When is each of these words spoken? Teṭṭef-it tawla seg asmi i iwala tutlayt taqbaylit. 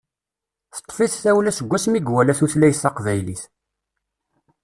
Teṭṭef-it 0.75 1.13
tawla 1.23 1.51
seg 1.57 1.71
asmi 1.77 1.97
i 1.99 2.01
iwala 2.07 2.33
tutlayt 2.39 2.79
taqbaylit. 2.83 3.43